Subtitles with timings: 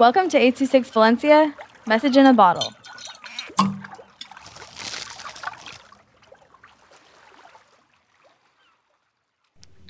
[0.00, 1.54] Welcome to 826 Valencia,
[1.86, 2.72] message in a bottle.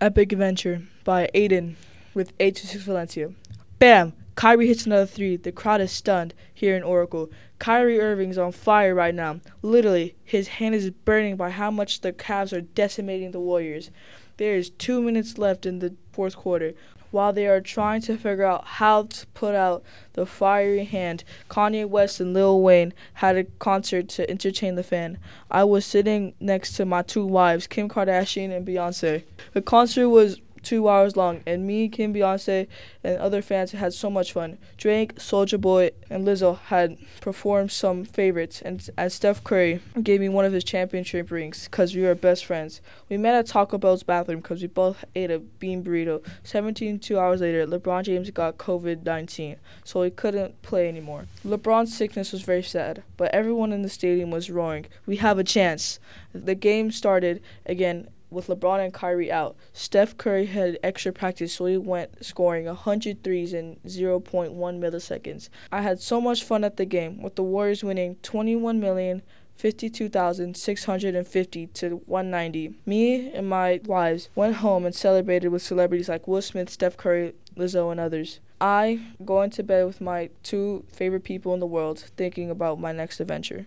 [0.00, 1.76] Epic Adventure by Aiden
[2.12, 3.30] with 826 Valencia.
[3.78, 4.12] Bam!
[4.40, 5.36] Kyrie hits another three.
[5.36, 7.30] The crowd is stunned here in Oracle.
[7.58, 9.40] Kyrie Irving's on fire right now.
[9.60, 13.90] Literally, his hand is burning by how much the Cavs are decimating the Warriors.
[14.38, 16.72] There is two minutes left in the fourth quarter.
[17.10, 19.82] While they are trying to figure out how to put out
[20.14, 25.18] the fiery hand, Kanye West and Lil Wayne had a concert to entertain the fan.
[25.50, 29.24] I was sitting next to my two wives, Kim Kardashian and Beyonce.
[29.52, 32.66] The concert was two hours long, and me, Kim, Beyonce,
[33.02, 34.58] and other fans had so much fun.
[34.76, 40.28] Drake, Soulja Boy, and Lizzo had performed some favorites, and as Steph Curry gave me
[40.28, 42.80] one of his championship rings because we were best friends.
[43.08, 46.24] We met at Taco Bell's bathroom because we both ate a bean burrito.
[46.42, 51.26] 17 two hours later, LeBron James got COVID 19, so he couldn't play anymore.
[51.44, 55.44] LeBron's sickness was very sad, but everyone in the stadium was roaring, We have a
[55.44, 55.98] chance.
[56.32, 61.66] The game started again with LeBron and Kyrie out, Steph Curry had extra practice, so
[61.66, 65.48] he went scoring 100 threes in 0.1 milliseconds.
[65.70, 69.22] I had so much fun at the game, with the Warriors winning 21 million.
[69.56, 72.74] 52,650 to 190.
[72.86, 77.34] Me and my wives went home and celebrated with celebrities like Will Smith, Steph Curry,
[77.58, 78.40] Lizzo, and others.
[78.58, 82.92] I going to bed with my two favorite people in the world, thinking about my
[82.92, 83.66] next adventure.